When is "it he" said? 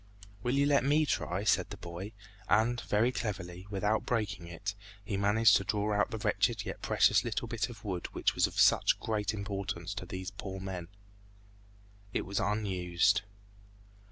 4.47-5.15